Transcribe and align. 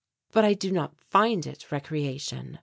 "But 0.31 0.43
I 0.45 0.55
do 0.55 0.71
not 0.71 0.99
find 0.99 1.45
it 1.45 1.71
recreation. 1.71 2.57